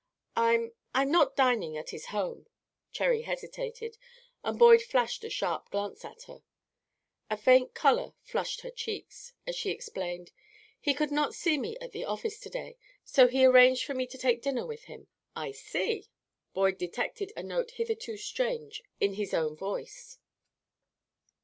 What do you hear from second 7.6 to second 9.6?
color flushed her cheeks, as